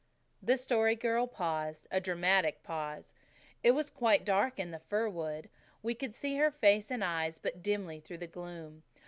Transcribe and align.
The 0.41 0.57
Story 0.57 0.95
Girl 0.95 1.27
paused 1.27 1.85
a 1.91 2.01
dramatic 2.01 2.63
pause. 2.63 3.13
It 3.61 3.73
was 3.73 3.91
quite 3.91 4.25
dark 4.25 4.57
in 4.57 4.71
the 4.71 4.79
fir 4.79 5.07
wood. 5.07 5.47
We 5.83 5.93
could 5.93 6.15
see 6.15 6.37
her 6.37 6.49
face 6.49 6.89
and 6.89 7.03
eyes 7.03 7.37
but 7.37 7.61
dimly 7.61 7.99
through 7.99 8.17
the 8.17 8.25
gloom. 8.25 8.81